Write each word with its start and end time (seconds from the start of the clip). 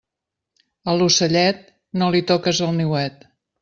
A 0.93 0.95
l'ocellet, 1.01 1.63
no 2.03 2.11
li 2.19 2.25
toques 2.35 2.67
el 2.71 2.77
niuet. 2.83 3.27